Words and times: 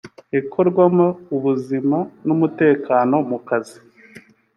ikorwamo 0.39 1.07
ubuzima 1.35 1.97
n 2.25 2.27
umutekano 2.35 3.15
mu 3.29 3.37
kazi 3.47 3.79